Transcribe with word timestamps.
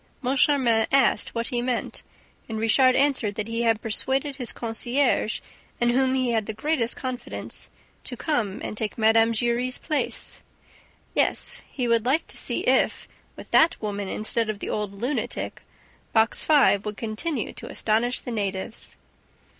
Moncharmin 0.23 0.87
asked 0.91 1.35
what 1.35 1.49
he 1.49 1.61
meant 1.61 2.01
and 2.49 2.57
Richard 2.57 2.95
answered 2.95 3.35
that 3.35 3.47
he 3.47 3.61
had 3.61 3.83
persuaded 3.83 4.37
his 4.37 4.51
concierge, 4.51 5.41
in 5.79 5.91
whom 5.91 6.15
he 6.15 6.31
had 6.31 6.47
the 6.47 6.55
greatest 6.55 6.97
confidence, 6.97 7.69
to 8.05 8.17
come 8.17 8.59
and 8.63 8.75
take 8.75 8.97
Mme. 8.97 9.29
Giry's 9.31 9.77
place. 9.77 10.41
Yes, 11.13 11.61
he 11.69 11.87
would 11.87 12.07
like 12.07 12.25
to 12.29 12.35
see 12.37 12.61
if, 12.61 13.07
with 13.35 13.51
that 13.51 13.79
woman 13.79 14.07
instead 14.07 14.49
of 14.49 14.57
the 14.57 14.71
old 14.71 14.95
lunatic, 14.99 15.61
Box 16.13 16.43
Five 16.43 16.83
would 16.83 16.97
continue 16.97 17.53
to 17.53 17.69
astonish 17.69 18.21
the 18.21 18.31
natives? 18.31 18.97